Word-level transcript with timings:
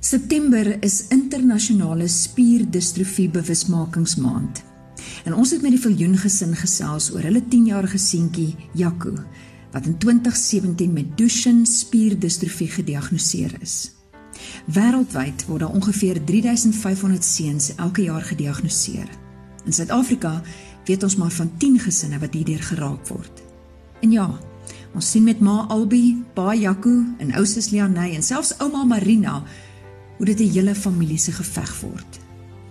September 0.00 0.76
is 0.80 1.08
internasionale 1.10 2.06
spierdistrofie 2.08 3.28
bewusmakingsmaand. 3.28 4.62
En 5.24 5.34
ons 5.34 5.50
het 5.50 5.62
met 5.62 5.74
die 5.74 5.80
Viljoen 5.80 6.14
gesin 6.16 6.54
gesels 6.54 7.08
oor 7.10 7.26
hulle 7.26 7.42
10-jarige 7.42 7.98
seentjie 7.98 8.54
Jaco 8.78 9.16
wat 9.72 9.86
in 9.90 9.98
2017 9.98 10.92
met 10.94 11.10
Duchenne 11.18 11.66
spierdistrofie 11.66 12.70
gediagnoseer 12.70 13.58
is. 13.60 13.74
Wêreldwyd 14.70 15.44
word 15.50 15.66
daar 15.66 15.74
ongeveer 15.74 16.22
3500 16.24 17.24
seuns 17.24 17.74
elke 17.74 18.06
jaar 18.06 18.22
gediagnoseer. 18.22 19.10
In 19.66 19.74
Suid-Afrika 19.74 20.38
weet 20.86 21.02
ons 21.02 21.18
maar 21.18 21.34
van 21.34 21.50
10 21.58 21.80
gesinne 21.84 22.22
wat 22.22 22.38
hierdeur 22.38 22.62
geraak 22.70 23.10
word. 23.10 23.42
En 24.00 24.14
ja, 24.14 24.30
ons 24.94 25.10
sien 25.10 25.26
met 25.26 25.42
ma 25.42 25.66
Albi, 25.68 26.22
pa 26.34 26.54
Jaco 26.54 27.02
en 27.18 27.34
ousus 27.34 27.74
Lianey 27.74 28.14
en 28.14 28.22
selfs 28.22 28.54
ouma 28.62 28.86
Marina 28.86 29.42
hoe 30.18 30.26
dit 30.26 30.40
'n 30.40 30.52
hele 30.52 30.74
familie 30.74 31.18
se 31.18 31.32
geveg 31.32 31.80
word. 31.80 32.18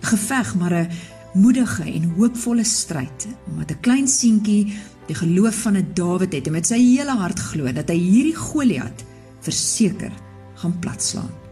Geveg 0.00 0.54
maar 0.54 0.74
'n 0.74 0.90
moedige 1.34 1.82
en 1.82 2.12
hoopvolle 2.16 2.64
stryd 2.64 3.26
omdat 3.50 3.70
'n 3.70 3.80
klein 3.80 4.08
seentjie 4.08 4.72
die 5.06 5.16
geloof 5.16 5.54
van 5.62 5.76
'n 5.76 5.90
Dawid 5.94 6.32
het 6.32 6.46
en 6.46 6.52
met 6.52 6.66
sy 6.66 6.78
hele 6.78 7.16
hart 7.16 7.38
glo 7.38 7.72
dat 7.72 7.88
hy 7.88 7.98
hierdie 7.98 8.36
Goliat 8.36 9.04
verseker 9.40 10.12
gaan 10.54 10.78
platslaan. 10.78 11.47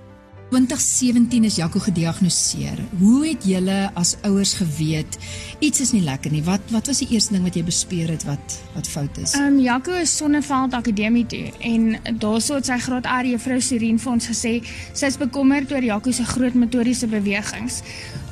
2017 0.51 1.45
is 1.45 1.57
Jaco 1.57 1.79
gediagnoseer. 1.79 2.79
Hoe 2.99 3.27
het 3.27 3.45
julle 3.45 3.91
as 3.99 4.15
ouers 4.23 4.53
geweet 4.55 5.19
iets 5.59 5.81
is 5.81 5.91
nie 5.91 6.03
lekker 6.07 6.31
nie? 6.31 6.43
Wat 6.47 6.63
wat 6.71 6.87
was 6.87 7.01
die 7.03 7.09
eerste 7.11 7.35
ding 7.35 7.43
wat 7.43 7.57
jy 7.59 7.65
bespeer 7.67 8.13
het 8.15 8.23
wat 8.29 8.59
wat 8.77 8.87
fout 8.87 9.19
is? 9.19 9.35
Ehm 9.35 9.57
um, 9.57 9.59
Jaco 9.61 9.97
is 9.99 10.15
Sonneveld 10.17 10.77
Akademie 10.79 11.27
toe 11.27 11.51
en 11.67 11.97
daarso 12.23 12.61
het 12.61 12.71
sy 12.71 12.79
graad 12.79 13.09
R 13.11 13.27
juffrou 13.27 13.59
Serene 13.61 13.99
vir 13.99 14.13
ons 14.13 14.31
gesê 14.31 14.55
sy 14.93 15.11
is 15.11 15.19
bekommerd 15.19 15.73
oor 15.75 15.83
Jaco 15.83 16.15
se 16.15 16.25
groot 16.25 16.55
motoriese 16.55 17.11
bewegings. 17.11 17.83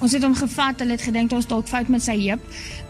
Ons 0.04 0.12
het 0.12 0.22
hom 0.22 0.34
gevat, 0.36 0.80
hulle 0.82 0.94
het 0.98 1.02
gedink 1.02 1.32
ons 1.32 1.46
dalk 1.50 1.68
fout 1.70 1.88
met 1.88 2.02
sy 2.04 2.14
heup. 2.26 2.42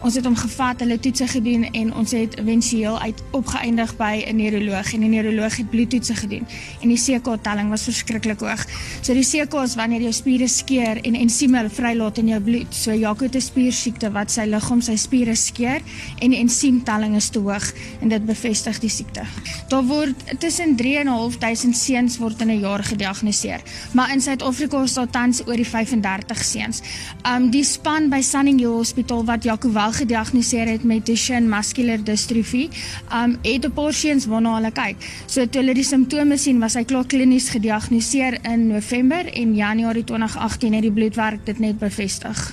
Ons 0.05 0.17
het 0.19 0.25
hom 0.27 0.34
gevat, 0.36 0.80
hulle 0.83 0.97
toetse 1.00 1.28
gedoen 1.30 1.64
en 1.70 1.92
ons 1.97 2.12
het 2.12 2.34
éventueel 2.41 2.98
uit 3.00 3.20
opgeëindig 3.39 3.97
by 3.97 4.25
'n 4.27 4.36
neuroloog 4.36 4.92
en 4.92 5.00
die 5.00 5.08
neuroloog 5.08 5.56
het 5.56 5.70
bloedtoetse 5.70 6.14
gedoen 6.14 6.47
en 6.83 6.89
die 6.89 6.98
CK-telling 6.98 7.70
was 7.70 7.83
verskriklik 7.83 8.41
hoog. 8.41 8.67
So 9.00 9.14
die 9.14 9.23
CK 9.25 9.55
is 9.64 9.75
wanneer 9.78 10.03
jou 10.05 10.12
spiere 10.12 10.47
skeur 10.48 10.98
en 11.03 11.14
ensieme 11.17 11.62
vrylaat 11.70 12.19
in 12.20 12.28
jou 12.28 12.41
bloed. 12.44 12.75
So 12.75 12.92
Jaco 12.92 13.25
het 13.25 13.36
'n 13.36 13.41
spiersiekte 13.41 14.11
wat 14.12 14.30
sy 14.30 14.44
liggaam 14.44 14.80
sy 14.80 14.97
spiere 14.97 15.34
skeur 15.34 15.80
en 16.20 16.33
ensiemtelling 16.33 17.14
is 17.17 17.28
te 17.28 17.39
hoog 17.39 17.72
en 18.00 18.08
dit 18.08 18.27
bevestig 18.27 18.80
die 18.80 18.91
siekte. 18.91 19.22
Daar 19.69 19.84
word 19.84 20.14
tussen 20.39 20.77
3.500 20.77 21.77
seuns 21.77 22.19
word 22.19 22.41
in 22.41 22.50
'n 22.50 22.61
jaar 22.61 22.84
gediagnoseer, 22.84 23.61
maar 23.92 24.12
in 24.12 24.20
Suid-Afrika 24.20 24.83
is 24.83 24.95
daar 24.95 25.11
tans 25.11 25.47
oor 25.47 25.56
die 25.56 25.67
35 25.67 26.45
seuns. 26.45 26.83
Um 27.27 27.50
die 27.50 27.64
span 27.64 28.08
by 28.11 28.20
Sunninghill 28.20 28.77
Hospitaal 28.77 29.25
wat 29.25 29.45
Jaco 29.45 29.72
wel 29.72 29.92
gediagnoseer 29.92 30.69
het 30.69 30.84
met 30.84 31.06
Duchenne 31.06 31.48
muscular 31.48 32.05
dystrophy, 32.05 32.69
um 33.12 33.39
het 33.42 33.64
'n 33.64 33.72
paar 33.72 33.92
seuns 33.92 34.27
waarna 34.27 34.55
hulle 34.55 34.72
kyk. 34.72 34.97
So 35.27 35.47
toe 35.47 35.61
hulle 35.61 35.75
die 35.75 35.84
simptome 35.84 36.36
sien, 36.36 36.58
was 36.58 36.75
hy 36.75 36.84
klaar 36.84 37.06
klinies 37.06 37.48
gediagnoseer 37.48 38.39
in 38.42 38.67
November 38.67 39.03
en 39.12 39.55
Januarie 39.55 40.05
2018 40.05 40.72
het 40.72 40.83
die 40.83 40.92
bloedwerk 40.92 41.47
dit 41.47 41.58
net 41.58 41.78
bevestig. 41.78 42.52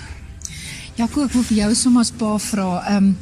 Jaco, 0.94 1.24
ek 1.24 1.32
wil 1.32 1.42
vir 1.42 1.56
jou 1.56 1.74
sommer 1.74 2.04
'n 2.04 2.16
paar 2.18 2.40
vra. 2.40 2.96
Um 2.96 3.16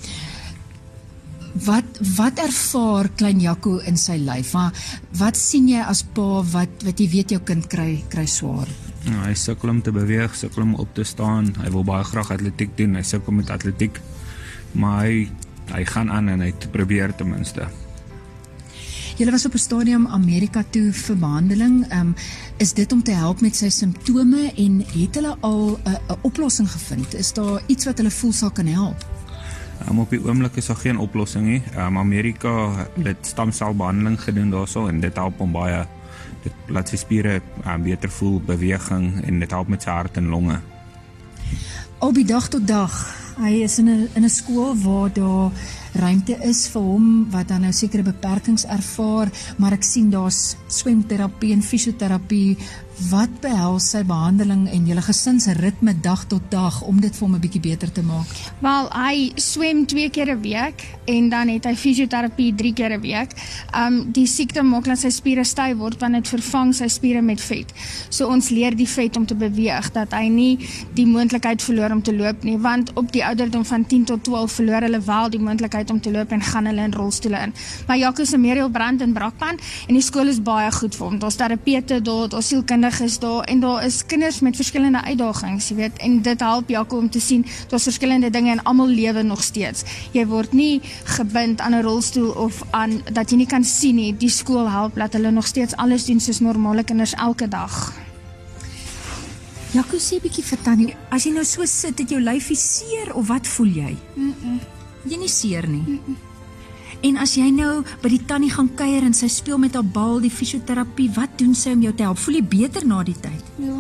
wat 1.67 1.99
wat 2.17 2.39
ervaar 2.39 3.09
klein 3.17 3.41
Jaco 3.41 3.79
in 3.79 3.97
sy 3.97 4.17
lyf? 4.17 4.53
Maar 4.53 4.73
wat 5.19 5.37
sien 5.37 5.69
jy 5.69 5.81
as 5.81 6.03
pa 6.03 6.43
wat 6.43 6.85
wat 6.85 6.99
jy 6.99 7.09
weet 7.09 7.31
jou 7.31 7.41
kind 7.41 7.67
kry 7.67 8.05
kry 8.09 8.27
swaar? 8.27 8.69
Ja, 9.05 9.25
hy 9.25 9.35
sukkel 9.35 9.71
om 9.71 9.83
te 9.83 9.93
beweeg, 9.93 10.35
sukkel 10.35 10.63
om 10.63 10.75
op 10.75 10.95
te 10.95 11.05
staan. 11.05 11.55
Hy 11.63 11.71
wil 11.71 11.85
baie 11.85 12.05
graag 12.05 12.31
atletiek 12.31 12.77
doen. 12.77 12.95
Hy 12.95 13.03
sukkel 13.03 13.33
met 13.33 13.51
atletiek. 13.51 14.01
Maar 14.73 15.05
hy 15.07 15.29
hy 15.71 15.85
gaan 15.85 16.11
aan 16.11 16.29
en 16.29 16.41
hy 16.41 16.53
probeer 16.73 17.15
ten 17.15 17.31
minste. 17.31 17.69
Julle 19.21 19.33
was 19.33 19.45
op 19.47 19.53
'n 19.53 19.59
stadium 19.59 20.07
Amerika 20.07 20.65
toe 20.71 20.93
vir 20.93 21.17
behandeling. 21.17 21.85
Ehm 21.89 22.01
um, 22.01 22.15
is 22.57 22.73
dit 22.73 22.93
om 22.93 23.03
te 23.03 23.11
help 23.11 23.41
met 23.41 23.57
sy 23.57 23.69
simptome 23.69 24.53
en 24.57 24.85
het 24.93 25.15
hulle 25.15 25.37
al 25.41 25.79
'n 25.85 25.99
oplossing 26.21 26.71
gevind? 26.71 27.15
Is 27.15 27.33
daar 27.33 27.63
iets 27.67 27.85
wat 27.85 27.97
hulle 27.97 28.11
voel 28.11 28.33
sal 28.33 28.51
kan 28.51 28.67
help? 28.67 29.07
Um, 29.89 29.99
op 29.99 30.11
die 30.11 30.25
oomblik 30.25 30.57
is 30.57 30.67
daar 30.67 30.77
geen 30.77 30.99
oplossing 30.99 31.47
nie. 31.47 31.63
Um, 31.77 31.99
Amerika 31.99 32.87
het 33.03 33.27
stamselbehandeling 33.27 34.21
gedoen 34.21 34.51
daarso 34.51 34.87
en 34.87 35.01
dit 35.01 35.17
help 35.17 35.39
hom 35.39 35.53
baie 35.53 35.87
dit 36.43 36.53
laat 36.67 36.89
sy 36.89 36.97
spiere 36.97 37.43
um, 37.67 37.83
beter 37.83 38.11
voel, 38.11 38.41
beweging 38.41 39.25
en 39.25 39.39
dit 39.39 39.51
help 39.51 39.69
met 39.69 39.83
sy 39.83 39.91
hart 39.91 40.17
en 40.17 40.29
longe. 40.29 40.61
Op 42.01 42.15
die 42.17 42.25
dag 42.25 42.47
tot 42.49 42.65
dag. 42.65 42.95
Hy 43.37 43.59
is 43.61 43.75
in 43.79 43.89
'n 43.89 44.09
in 44.17 44.25
'n 44.25 44.29
skool 44.29 44.73
waar 44.77 45.13
daar 45.13 45.53
ruimte 45.93 46.37
is 46.43 46.69
vir 46.69 46.83
hom 46.83 47.31
wat 47.31 47.49
dan 47.49 47.61
nou 47.61 47.73
sekere 47.73 48.03
beperkings 48.03 48.65
ervaar, 48.65 49.29
maar 49.59 49.73
ek 49.73 49.83
sien 49.83 50.11
daar's 50.11 50.57
swemterapie 50.67 51.53
en 51.53 51.63
fisioterapie 51.63 52.57
wat 53.09 53.33
behels 53.41 53.87
sy 53.95 54.03
behandeling 54.05 54.67
en 54.69 54.89
julle 54.89 55.03
gesin 55.05 55.39
se 55.41 55.55
ritme 55.57 55.95
dag 56.05 56.27
tot 56.29 56.45
dag 56.53 56.83
om 56.85 56.99
dit 57.01 57.15
vir 57.17 57.27
hom 57.27 57.35
'n 57.35 57.41
bietjie 57.41 57.61
beter 57.61 57.93
te 57.93 58.03
maak? 58.03 58.29
Wel, 58.61 58.89
hy 58.93 59.33
swem 59.37 59.87
2 59.87 60.11
keer 60.11 60.31
'n 60.37 60.41
week 60.41 60.85
en 61.07 61.29
dan 61.29 61.49
het 61.49 61.65
hy 61.65 61.75
fisioterapie 61.75 62.55
3 62.55 62.73
keer 62.73 62.93
'n 62.93 63.01
week. 63.01 63.31
Um 63.75 64.13
die 64.13 64.27
siekte 64.27 64.63
maak 64.63 64.85
dat 64.85 64.99
sy 64.99 65.09
spiere 65.09 65.45
styf 65.45 65.77
word 65.77 66.01
want 66.01 66.15
dit 66.15 66.29
vervang 66.29 66.75
sy 66.75 66.89
spiere 66.89 67.23
met 67.23 67.41
vet. 67.41 67.73
So 68.09 68.27
ons 68.27 68.51
leer 68.51 68.77
die 68.77 68.89
vet 68.89 69.17
om 69.17 69.27
te 69.27 69.35
beweeg 69.35 69.93
dat 69.93 70.13
hy 70.13 70.29
nie 70.29 70.59
die 70.95 71.07
moontlikheid 71.07 71.63
verloor 71.63 71.91
om 71.91 72.03
te 72.03 72.17
loop 72.17 72.43
nie, 72.43 72.59
want 72.59 72.93
op 72.95 73.13
die 73.13 73.25
ouderdom 73.25 73.65
van 73.65 73.87
10 73.87 74.05
tot 74.05 74.25
12 74.25 74.53
verloor 74.53 74.81
hulle 74.83 75.01
wel 75.01 75.31
die 75.31 75.41
moontlikheid 75.41 75.91
om 75.91 76.01
te 76.01 76.11
loop 76.11 76.31
en 76.33 76.41
gaan 76.41 76.67
hulle 76.67 76.83
in 76.83 76.93
rolstoele 76.93 77.39
in. 77.43 77.55
Maar 77.87 77.97
Jaco 77.97 78.25
se 78.25 78.39
Meriel 78.39 78.71
brand 78.71 79.01
in 79.01 79.13
Brakpan 79.13 79.59
en 79.87 79.95
die 79.95 80.03
skool 80.03 80.29
is 80.29 80.43
baie 80.43 80.71
goed 80.73 80.95
vir 80.95 81.07
hom. 81.07 81.19
Daar's 81.19 81.37
terapeute 81.37 82.03
daar, 82.03 82.29
daar's 82.29 82.49
sielkundige 82.49 82.90
is 83.01 83.19
daar 83.19 83.45
en 83.45 83.61
daar 83.61 83.85
is 83.85 84.07
kinders 84.07 84.41
met 84.41 84.57
verskillende 84.57 85.03
uitdagings, 85.03 85.69
jy 85.69 85.77
weet, 85.77 85.99
en 85.99 86.23
dit 86.23 86.41
help 86.41 86.69
Jaco 86.69 86.99
om 86.99 87.11
te 87.11 87.21
sien 87.21 87.47
daar's 87.69 87.87
verskillende 87.87 88.31
dinge 88.31 88.51
en 88.51 88.63
almal 88.63 88.91
lewe 88.91 89.23
nog 89.23 89.43
steeds. 89.43 89.85
Jy 90.13 90.27
word 90.27 90.53
nie 90.53 90.81
gebind 91.05 91.61
aan 91.61 91.75
'n 91.75 91.83
rolstoel 91.83 92.31
of 92.31 92.63
aan 92.71 93.03
dat 93.13 93.31
jy 93.31 93.37
nie 93.37 93.47
kan 93.47 93.65
sien 93.65 93.95
nie. 93.95 94.17
Die 94.17 94.29
skool 94.29 94.71
help 94.71 94.95
dat 94.95 95.13
hulle 95.13 95.31
nog 95.31 95.47
steeds 95.47 95.77
alles 95.77 96.05
doen 96.05 96.21
soos 96.21 96.41
normale 96.41 96.85
kinders 96.85 97.15
elke 97.15 97.49
dag. 97.49 97.93
Jaco 99.73 99.97
sê 99.97 100.15
'n 100.17 100.21
bietjie 100.23 100.45
vir 100.45 100.59
Tannie, 100.63 100.95
as 101.11 101.25
jy 101.25 101.33
nou 101.33 101.45
so 101.45 101.65
sit, 101.65 101.99
het 101.99 102.11
jou 102.11 102.21
lyfie 102.21 102.57
seer 102.57 103.15
of 103.15 103.27
wat 103.27 103.47
voel 103.47 103.67
jy? 103.67 103.97
Mm. 104.15 104.35
-mm. 104.43 104.61
Jy 105.05 105.17
nie 105.17 105.29
seer 105.29 105.69
nie. 105.69 105.85
Mm 105.87 106.01
-mm. 106.07 106.30
En 107.01 107.17
as 107.17 107.33
jy 107.39 107.49
nou 107.55 107.81
by 108.03 108.11
die 108.13 108.21
tannie 108.29 108.51
gaan 108.53 108.69
kuier 108.77 109.05
en 109.07 109.15
sy 109.17 109.29
speel 109.33 109.59
met 109.61 109.77
haar 109.77 109.87
bal, 109.89 110.19
die 110.21 110.33
fisioterapie, 110.33 111.09
wat 111.17 111.33
doen 111.41 111.55
sy 111.57 111.73
om 111.73 111.85
jou 111.87 111.93
te 111.97 112.05
help? 112.05 112.21
Voel 112.21 112.41
jy 112.41 112.45
beter 112.53 112.85
na 112.87 113.01
die 113.07 113.17
tyd? 113.17 113.47
Ja. 113.63 113.79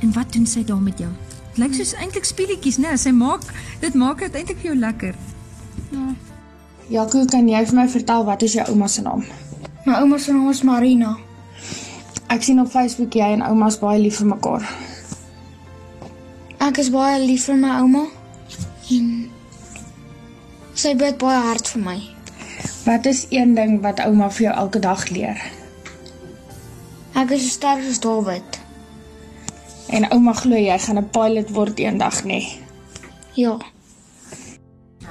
En 0.00 0.14
wat 0.16 0.32
doen 0.32 0.46
sy 0.48 0.64
daar 0.64 0.80
met 0.80 1.02
jou? 1.02 1.10
Dit 1.52 1.60
lyk 1.60 1.76
soos 1.76 1.92
eintlik 2.00 2.24
speletjies, 2.24 2.80
né? 2.80 2.96
Sy 2.98 3.12
maak 3.12 3.44
dit 3.82 3.94
maak 4.00 4.24
dit 4.24 4.38
eintlik 4.40 4.62
vir 4.62 4.72
jou 4.72 4.78
lekker. 4.80 5.18
Ja. 5.92 6.06
Jaco, 6.92 7.24
kan 7.28 7.48
jy 7.48 7.60
vir 7.68 7.78
my 7.78 7.84
vertel 7.88 8.24
wat 8.24 8.42
is 8.44 8.56
jou 8.56 8.64
ouma 8.72 8.88
se 8.88 9.04
naam? 9.04 9.22
My 9.84 10.00
ouma 10.00 10.18
se 10.18 10.32
naam 10.32 10.48
is 10.50 10.64
Marina. 10.64 11.14
Ek 12.32 12.42
sien 12.42 12.60
op 12.60 12.72
Facebook 12.72 13.14
jy 13.14 13.28
en 13.36 13.44
ouma's 13.44 13.76
baie 13.80 14.00
lief 14.00 14.22
vir 14.22 14.32
mekaar. 14.32 14.64
Ek 16.64 16.80
is 16.80 16.88
baie 16.92 17.20
lief 17.20 17.44
vir 17.50 17.60
my 17.60 17.76
ouma 17.84 18.06
en 18.96 19.08
sy 20.74 20.96
bid 20.96 21.20
baie 21.20 21.44
hard 21.44 21.68
vir 21.76 21.84
my. 21.84 21.98
Wat 22.84 23.06
is 23.06 23.26
een 23.30 23.54
ding 23.54 23.80
wat 23.80 24.00
ouma 24.04 24.30
vir 24.30 24.46
jou 24.46 24.56
elke 24.56 24.78
dag 24.78 25.08
leer? 25.08 25.40
Ek 27.14 27.30
is 27.30 27.46
so 27.46 27.54
sterk 27.56 27.84
soos 27.86 28.00
Dawid. 28.04 28.60
En 29.88 30.04
ouma 30.12 30.34
glo 30.36 30.58
jy 30.58 30.78
gaan 30.78 30.98
'n 30.98 31.10
pilot 31.10 31.50
word 31.50 31.78
eendag, 31.78 32.22
nê? 32.24 32.28
Nee? 32.28 32.60
Ja. 33.34 33.56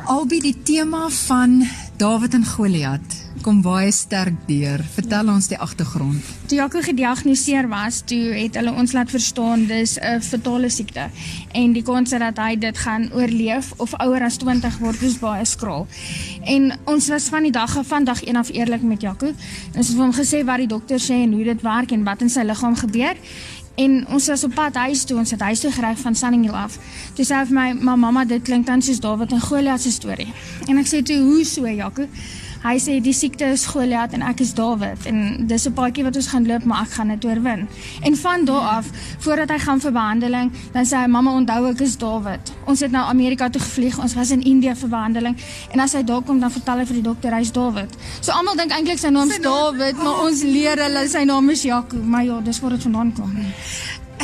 Albei 0.06 0.40
die 0.40 0.62
tema 0.64 1.10
van 1.10 1.64
Dawid 1.98 2.34
en 2.34 2.46
Goliat 2.46 3.23
kom 3.44 3.60
baie 3.64 3.92
sterk 3.92 4.36
deur. 4.48 4.82
Vertel 4.96 5.30
ons 5.34 5.50
die 5.52 5.58
agtergrond. 5.60 6.32
Toe 6.48 6.58
Jaco 6.58 6.82
gediagnoseer 6.84 7.68
was, 7.72 8.02
toe 8.08 8.32
het 8.38 8.56
hulle 8.60 8.72
ons 8.72 8.94
laat 8.96 9.12
verstaan 9.12 9.66
dis 9.68 9.98
'n 10.00 10.22
fatale 10.22 10.70
siekte 10.70 11.10
en 11.52 11.74
die 11.74 11.84
kans 11.84 12.10
dat 12.10 12.38
hy 12.38 12.56
dit 12.56 12.78
gaan 12.78 13.10
oorleef 13.14 13.74
of 13.78 13.94
ouer 14.00 14.24
as 14.24 14.38
20 14.38 14.78
word 14.80 15.02
is 15.02 15.20
baie 15.20 15.46
skraal. 15.46 15.88
En 16.44 16.72
ons 16.86 17.08
was 17.08 17.30
van 17.30 17.44
die 17.44 17.52
dag 17.52 17.78
af 17.78 17.88
van 17.88 18.04
dag 18.04 18.24
1 18.24 18.36
af 18.36 18.50
eerlik 18.50 18.82
met 18.82 19.02
Jaco. 19.02 19.34
Ons 19.76 19.88
het 19.88 19.98
hom 19.98 20.14
gesê 20.14 20.44
wat 20.46 20.58
die 20.58 20.68
dokter 20.68 21.00
sê 21.00 21.24
en 21.24 21.34
hoe 21.34 21.44
dit 21.44 21.62
werk 21.62 21.92
en 21.92 22.04
wat 22.04 22.22
in 22.22 22.30
sy 22.30 22.42
liggaam 22.42 22.76
gebeur. 22.76 23.16
En 23.76 24.08
ons 24.08 24.28
was 24.28 24.44
op 24.44 24.54
pad 24.54 24.76
huis 24.76 25.04
toe, 25.04 25.18
ons 25.18 25.32
het 25.32 25.42
huis 25.42 25.60
toe 25.60 25.72
gery 25.72 25.96
van 25.96 26.16
Sunninghill 26.16 26.56
af. 26.56 26.78
Toe 27.16 27.26
sê 27.26 27.36
hy 27.36 27.46
vir 27.46 27.54
my, 27.54 27.74
"Ma 27.74 27.96
mamma, 27.96 28.26
dit 28.26 28.42
klink 28.42 28.66
dan 28.66 28.82
soos 28.82 29.00
Dawid 29.00 29.32
en 29.32 29.42
Goliat 29.42 29.82
se 29.82 29.92
storie." 29.92 30.34
En 30.68 30.78
ek 30.78 30.86
sê 30.86 31.04
toe, 31.04 31.18
"Hoe 31.18 31.44
so, 31.44 31.68
Jaco?" 31.68 32.08
Hy 32.64 32.78
sê 32.80 32.94
die 33.04 33.12
siekte 33.12 33.50
is 33.52 33.66
Goliat 33.68 34.14
en 34.16 34.22
ek 34.24 34.40
is 34.46 34.54
Dawid 34.56 35.04
en 35.10 35.48
dis 35.48 35.66
'n 35.68 35.74
paadjie 35.76 36.04
wat 36.06 36.16
ons 36.16 36.28
gaan 36.32 36.46
loop, 36.48 36.64
maar 36.64 36.84
ek 36.84 36.92
gaan 36.96 37.10
dit 37.12 37.26
oorwin. 37.26 37.68
En 38.02 38.16
van 38.16 38.46
daar 38.46 38.68
af, 38.78 38.86
voordat 39.20 39.50
hy 39.50 39.60
gaan 39.60 39.80
vir 39.82 39.92
behandeling, 39.92 40.52
dan 40.72 40.86
sê 40.86 40.96
hy 40.96 41.08
mamma 41.08 41.32
onthou 41.32 41.70
ek 41.72 41.82
is 41.82 41.98
Dawid. 41.98 42.54
Ons 42.66 42.80
het 42.80 42.92
na 42.92 43.10
Amerika 43.10 43.50
toe 43.50 43.62
gevlieg, 43.62 44.00
ons 44.00 44.14
was 44.14 44.32
in 44.32 44.42
Indië 44.42 44.76
vir 44.76 44.90
behandeling 44.90 45.36
en 45.72 45.80
as 45.80 45.94
hy 45.94 46.04
daar 46.04 46.22
kom 46.22 46.40
dan 46.40 46.52
vertel 46.52 46.78
hy 46.78 46.86
vir 46.86 46.96
die 46.96 47.04
dokter 47.10 47.34
hy's 47.34 47.52
Dawid. 47.52 47.90
So 48.22 48.32
almal 48.32 48.56
dink 48.56 48.72
eintlik 48.72 49.00
sy 49.00 49.10
naam 49.10 49.30
is 49.30 49.40
Dawid, 49.40 49.98
maar 49.98 50.24
ons 50.24 50.44
leer 50.44 50.78
hulle 50.78 51.08
sy 51.10 51.24
naam 51.24 51.50
is 51.50 51.64
Jakob, 51.64 52.04
maar 52.06 52.24
ja, 52.24 52.40
dis 52.40 52.60
waar 52.60 52.72
dit 52.72 52.82
vandaan 52.82 53.14
kom. 53.14 53.36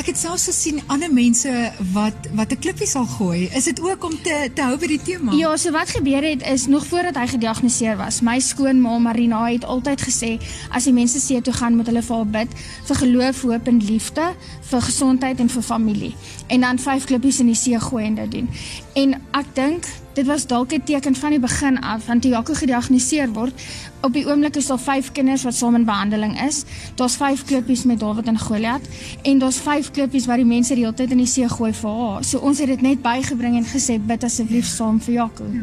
Ek 0.10 0.16
het 0.16 0.24
selfs 0.24 0.48
gesien 0.50 0.80
ander 0.90 1.12
mense 1.14 1.52
wat 1.94 2.28
wat 2.34 2.50
'n 2.52 2.60
klippie 2.60 2.88
sal 2.88 3.06
gooi. 3.06 3.46
Is 3.54 3.64
dit 3.64 3.82
ook 3.82 4.04
om 4.04 4.16
te 4.22 4.50
te 4.54 4.62
hou 4.62 4.78
by 4.78 4.88
die 4.88 5.02
tema? 5.02 5.32
Ja, 5.38 5.58
so 5.58 5.72
wat 5.72 5.90
gebeur 5.90 6.24
het 6.24 6.42
is 6.42 6.66
nog 6.66 6.86
voordat 6.86 7.16
hy 7.16 7.28
gediagnoseer 7.28 7.98
was. 7.98 8.22
My 8.22 8.40
skoonma 8.40 8.98
Marina 8.98 9.46
het 9.46 9.64
altyd 9.64 10.02
gesê 10.02 10.42
as 10.72 10.84
die 10.84 10.94
mense 10.94 11.20
see 11.20 11.42
toe 11.42 11.54
gaan 11.54 11.76
moet 11.76 11.86
hulle 11.86 12.02
vir 12.02 12.16
haar 12.16 12.26
bid 12.26 12.48
vir 12.86 12.96
geloof, 12.96 13.42
hoop 13.42 13.68
en 13.68 13.86
liefde, 13.86 14.34
vir 14.62 14.82
gesondheid 14.82 15.40
en 15.40 15.50
vir 15.50 15.62
familie. 15.62 16.16
En 16.48 16.62
dan 16.62 16.80
vyf 16.80 17.06
klippies 17.06 17.40
in 17.40 17.46
die 17.46 17.56
see 17.56 17.80
gooi 17.80 18.06
en 18.06 18.16
dit 18.16 18.32
doen. 18.32 18.50
En 18.94 19.14
ek 19.32 19.46
dink 19.54 19.86
dit 20.20 20.28
was 20.28 20.48
dalk 20.48 20.74
'n 20.74 20.84
teken 20.84 21.16
van 21.16 21.30
die 21.30 21.40
begin 21.40 21.80
af 21.80 22.06
want 22.06 22.22
toe 22.22 22.32
Jaco 22.32 22.54
gediagnoseer 22.54 23.30
word, 23.34 23.54
op 24.02 24.14
die 24.14 24.26
oomblik 24.28 24.56
is 24.56 24.68
daar 24.68 24.80
vyf 24.80 25.12
kinders 25.12 25.44
wat 25.44 25.56
saam 25.56 25.76
in 25.76 25.86
behandeling 25.86 26.42
is. 26.48 26.64
Daar's 26.96 27.16
vyf 27.16 27.44
klippies 27.44 27.84
met 27.84 28.00
Dawid 28.00 28.28
en 28.28 28.40
Goliat 28.40 28.82
en 29.22 29.40
daar's 29.40 29.58
vyf 29.58 29.92
klippies 29.92 30.26
wat 30.26 30.36
die 30.36 30.46
mense 30.46 30.74
die 30.74 30.84
hele 30.84 30.96
tyd 30.96 31.12
in 31.12 31.18
die 31.18 31.28
see 31.28 31.50
gooi 31.50 31.74
vir 31.74 31.90
haar. 31.90 32.24
So 32.24 32.38
ons 32.40 32.60
het 32.60 32.68
dit 32.68 32.82
net 32.82 33.02
bygebring 33.02 33.56
en 33.56 33.66
gesê 33.66 34.00
bid 34.06 34.24
asseblief 34.24 34.66
saam 34.66 35.00
vir 35.02 35.14
Jaco. 35.14 35.44
Ja. 35.54 35.62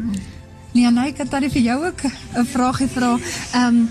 Leonay, 0.73 1.13
kan 1.13 1.27
dan 1.29 1.49
vir 1.49 1.61
jou 1.61 1.85
ook 1.85 2.01
'n 2.35 2.45
vraagie 2.45 2.87
vra. 2.87 3.17
Ehm 3.53 3.65
um, 3.65 3.89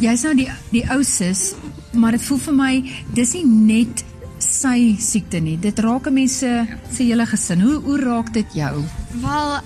jy's 0.00 0.22
nou 0.22 0.34
die 0.34 0.50
die 0.70 0.84
ou 0.90 1.02
sis, 1.02 1.54
maar 1.92 2.10
dit 2.10 2.22
voel 2.22 2.38
vir 2.38 2.54
my 2.54 2.84
dis 3.14 3.32
nie 3.32 3.44
net 3.46 4.04
sy 4.38 4.96
siekte 4.98 5.40
nie. 5.40 5.58
Dit 5.60 5.78
raak 5.78 6.10
mense 6.10 6.66
se 6.90 7.02
hele 7.02 7.26
gesin. 7.26 7.60
Hoe 7.60 7.80
hoe 7.82 7.98
raak 8.00 8.32
dit 8.32 8.46
jou? 8.54 8.84
Wel, 9.20 9.60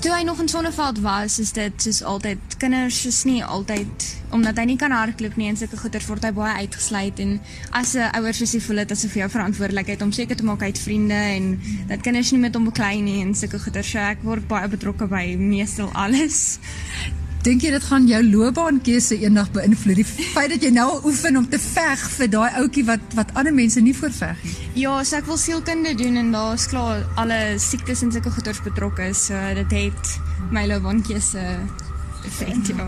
toe 0.00 0.12
hy 0.12 0.22
nog 0.22 0.40
in 0.40 0.48
Sonneveld 0.48 1.00
was, 1.00 1.38
is 1.38 1.52
dit 1.52 1.82
soos 1.82 2.02
altyd 2.02 2.38
kinders 2.58 3.00
is 3.06 3.24
nie 3.24 3.40
altyd 3.44 4.04
omdat 4.34 4.58
hy 4.60 4.64
nie 4.68 4.76
kan 4.78 4.94
hardloop 4.94 5.34
nie 5.38 5.48
en 5.50 5.58
sulke 5.58 5.78
goeters 5.80 6.06
word 6.10 6.26
hy 6.26 6.30
baie 6.36 6.66
uitgesluit 6.66 7.18
en 7.24 7.32
as 7.70 7.94
'n 7.98 8.10
ouer 8.18 8.34
soos 8.38 8.52
hy 8.54 8.60
voel 8.60 8.82
dit 8.82 8.94
asof 8.94 9.14
jou 9.18 9.28
verantwoordelikheid 9.30 10.02
om 10.02 10.12
seker 10.12 10.36
te 10.36 10.46
maak 10.46 10.62
hy 10.62 10.70
het 10.70 10.78
vriende 10.78 11.18
en 11.18 11.60
dat 11.88 12.06
kinders 12.06 12.30
nie 12.30 12.40
met 12.40 12.54
hom 12.54 12.70
beklei 12.70 13.00
nie 13.00 13.20
en 13.22 13.34
sulke 13.34 13.58
goeters. 13.58 13.90
So 13.90 13.98
ek 13.98 14.22
word 14.22 14.46
baie 14.48 14.68
betrokke 14.68 15.06
by 15.10 15.34
meestal 15.38 15.90
alles. 15.92 16.58
Dink 17.44 17.60
jy 17.60 17.74
dit 17.74 17.84
gaan 17.84 18.06
jou 18.08 18.18
loopbaankeuse 18.24 19.18
eendag 19.20 19.50
beïnvloed? 19.52 19.98
Die 20.00 20.06
feit 20.32 20.48
dat 20.54 20.62
jy 20.64 20.70
nou 20.72 20.86
al 20.94 21.02
oefen 21.04 21.36
om 21.36 21.44
te 21.52 21.58
veg 21.60 22.00
vir 22.14 22.28
daai 22.32 22.54
ouetjie 22.62 22.84
wat 22.88 23.16
wat 23.18 23.32
ander 23.36 23.52
mense 23.52 23.82
nie 23.84 23.92
voor 23.98 24.14
veg 24.16 24.38
nie. 24.46 24.52
Ja, 24.80 24.94
so 25.04 25.18
ek 25.18 25.26
wil 25.28 25.36
sielkunde 25.36 25.92
doen 26.00 26.16
en 26.16 26.30
daar's 26.32 26.64
klaar 26.72 27.02
alle 27.20 27.58
siektes 27.60 28.00
en 28.00 28.14
sulke 28.14 28.32
goeters 28.32 28.62
betrokke. 28.64 29.10
So 29.12 29.36
dit 29.58 29.74
het 29.76 30.14
my 30.56 30.62
loopbaankeuse 30.70 31.42
effek, 32.24 32.70
ja. 32.72 32.86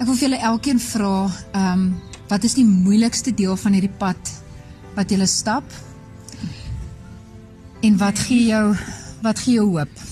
Ek 0.00 0.08
wil 0.08 0.16
vir 0.16 0.24
julle 0.26 0.40
elkeen 0.50 0.82
vra, 0.82 1.16
ehm, 1.52 1.84
um, 1.84 1.84
wat 2.32 2.48
is 2.48 2.58
die 2.58 2.66
moeilikste 2.66 3.30
deel 3.30 3.54
van 3.54 3.78
hierdie 3.78 3.94
pad 4.00 4.32
wat 4.96 5.14
jy 5.14 5.22
stap? 5.30 5.70
En 7.86 7.94
wat 8.02 8.18
gee 8.26 8.48
jou 8.50 8.74
wat 9.22 9.38
gee 9.38 9.60
jou 9.60 9.68
hoop? 9.76 10.02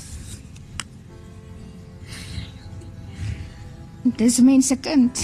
Dis 4.16 4.40
mense 4.40 4.76
kind. 4.80 5.20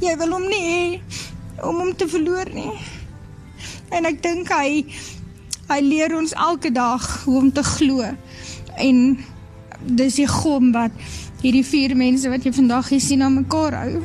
Jy 0.00 0.12
wil 0.20 0.32
hom 0.36 0.44
nie 0.48 0.62
hê 0.62 0.82
om 1.66 1.80
hom 1.80 1.92
te 1.96 2.06
verloor 2.08 2.48
nie. 2.54 2.72
En 3.92 4.08
ek 4.08 4.22
dink 4.24 4.52
hy 4.54 4.84
hy 5.66 5.78
leer 5.82 6.14
ons 6.14 6.34
elke 6.38 6.70
dag 6.70 7.02
hoe 7.24 7.40
om 7.40 7.48
te 7.52 7.64
glo. 7.66 8.06
En 8.78 9.00
dis 9.98 10.20
die 10.20 10.28
gom 10.30 10.70
wat 10.76 10.94
hierdie 11.42 11.64
vier 11.66 11.96
mense 11.98 12.30
wat 12.30 12.46
jy 12.46 12.54
vandag 12.54 12.92
hier 12.94 13.02
sien 13.02 13.24
aan 13.26 13.40
mekaar 13.40 13.80
hou. 13.80 14.04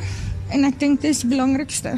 En 0.52 0.66
ek 0.68 0.80
dink 0.82 1.04
dis 1.06 1.22
die 1.24 1.32
belangrikste. 1.32 1.96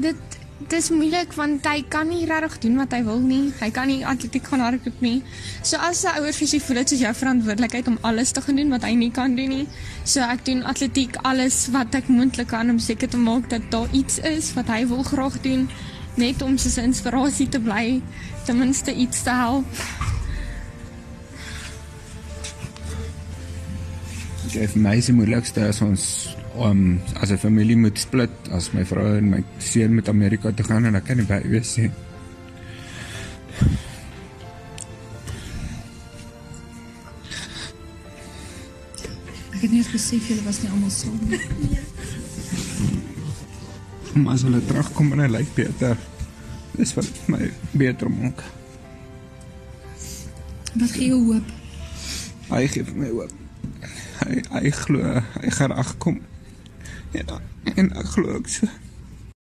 Dit 0.00 0.35
dis 0.56 0.88
moeilik 0.90 1.34
want 1.36 1.66
hy 1.68 1.82
kan 1.92 2.08
nie 2.08 2.24
regtig 2.26 2.58
doen 2.64 2.78
wat 2.80 2.94
hy 2.96 3.02
wil 3.04 3.20
nie. 3.20 3.52
Hy 3.60 3.68
kan 3.74 3.90
nie 3.90 4.00
atletiek 4.08 4.46
gaan 4.48 4.62
hardloop 4.64 5.02
nie. 5.04 5.22
So 5.62 5.76
as 5.76 6.04
'n 6.04 6.16
ouer 6.20 6.32
visie 6.32 6.60
voel 6.60 6.76
dit 6.76 6.92
is 6.92 7.00
jou 7.00 7.14
verantwoordelikheid 7.14 7.88
om 7.88 7.98
alles 8.00 8.32
te 8.32 8.40
gaan 8.40 8.56
doen 8.56 8.70
wat 8.70 8.82
hy 8.82 8.94
nie 8.94 9.10
kan 9.10 9.36
doen 9.36 9.48
nie. 9.48 9.68
So 10.04 10.20
ek 10.20 10.44
doen 10.44 10.64
atletiek 10.64 11.16
alles 11.22 11.68
wat 11.72 11.94
ek 11.94 12.08
moontlik 12.08 12.48
kan 12.48 12.70
om 12.70 12.78
seker 12.78 13.08
te 13.08 13.16
maak 13.16 13.50
dat 13.50 13.70
daar 13.70 13.88
iets 13.92 14.18
is 14.18 14.54
wat 14.54 14.66
hy 14.68 14.86
wil 14.86 15.02
graag 15.02 15.40
doen 15.42 15.68
net 16.16 16.42
om 16.42 16.56
sy 16.58 16.80
inspirasie 16.80 17.48
te 17.48 17.60
bly, 17.60 18.00
ten 18.46 18.58
minste 18.58 18.94
iets 18.94 19.22
te 19.22 19.30
help. 19.30 19.66
Ja, 24.54 24.66
vir 24.66 24.80
my 24.80 24.96
is 24.96 25.06
die 25.06 25.14
moeilikste 25.14 25.68
as 25.68 25.82
ons 25.84 26.36
om 26.56 27.00
as 27.20 27.30
'n 27.30 27.38
familie 27.38 27.76
moet 27.76 27.98
split 27.98 28.30
as 28.50 28.72
my 28.72 28.84
vrou 28.84 29.16
en 29.16 29.30
my 29.30 29.44
seun 29.58 29.94
met 29.94 30.08
Amerika 30.08 30.52
toe 30.52 30.64
gaan 30.64 30.84
en 30.84 30.94
ek 30.94 31.04
kan 31.04 31.16
nie 31.16 31.26
by 31.26 31.42
wees 31.44 31.76
nie. 31.76 31.90
Ek 39.54 39.62
het 39.62 39.70
nie 39.70 39.78
eens 39.78 39.92
besef 39.92 40.28
julle 40.28 40.42
was 40.44 40.62
nie 40.62 40.70
almal 40.70 40.90
saam 40.90 41.20
nie. 41.28 41.40
Maar 44.16 44.32
as 44.32 44.42
hulle 44.42 44.64
terugkom 44.64 45.12
en 45.12 45.18
hy 45.18 45.28
lyk 45.28 45.50
beter, 45.54 45.96
dis 46.76 46.94
wat 46.96 47.08
my 47.28 47.50
beter 47.72 48.08
maak. 48.10 48.40
Wat 50.76 50.92
gee 50.92 51.08
jou 51.08 51.20
hoop? 51.24 51.50
Hy 52.48 52.66
gee 52.68 52.84
vir 52.84 52.96
my 52.96 53.10
hoop. 53.12 53.32
Hy 54.22 54.40
hy 54.54 54.70
glo 54.70 55.20
hy 55.42 55.50
gaan 55.50 55.72
regkom. 55.76 56.20
En 57.12 57.26
en 57.74 57.92
ek 57.96 58.06
glo 58.06 58.34
ook 58.34 58.48
so. 58.48 58.66